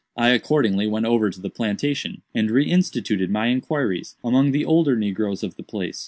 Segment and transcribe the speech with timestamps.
[0.17, 4.95] I accordingly went over to the plantation, and re instituted my inquiries among the older
[4.95, 5.99] negroes of the place.